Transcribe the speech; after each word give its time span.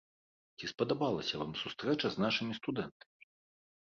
Ці 0.59 0.69
спадабалася 0.69 1.33
вам 1.41 1.51
сустрэча 1.63 2.07
з 2.15 2.23
нашымі 2.25 2.57
студэнтамі? 2.59 3.15